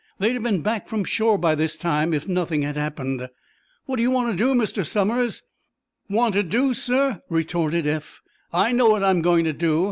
They'd 0.17 0.33
have 0.33 0.41
been 0.41 0.63
back 0.63 0.87
from 0.87 1.03
shore 1.03 1.37
by 1.37 1.53
this 1.53 1.77
time, 1.77 2.11
if 2.11 2.27
nothing 2.27 2.63
had 2.63 2.75
happened." 2.75 3.29
"What 3.85 3.97
do 3.97 4.01
you 4.01 4.09
want 4.09 4.31
to 4.31 4.35
do, 4.35 4.55
Mr. 4.55 4.83
Somers?" 4.83 5.43
"Want 6.09 6.33
to 6.33 6.41
do, 6.41 6.73
sir?" 6.73 7.21
retorted 7.29 7.85
Eph. 7.85 8.19
"I 8.51 8.71
know 8.71 8.89
what 8.89 9.03
I'm 9.03 9.21
going 9.21 9.45
to 9.45 9.53
do. 9.53 9.79